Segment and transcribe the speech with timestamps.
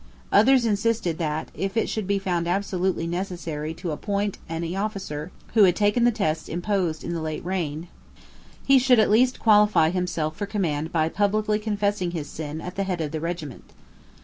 [0.31, 5.65] Others insisted that, if it should be found absolutely necessary to appoint any officer who
[5.65, 7.87] had taken the tests imposed in the late reign,
[8.65, 12.83] he should at least qualify himself for command by publicly confessing his sin at the
[12.83, 13.73] head of the regiment.